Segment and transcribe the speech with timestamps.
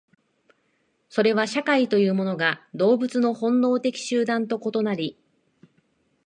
[1.09, 5.15] それは社会というものが動物の本能的集団と異なり、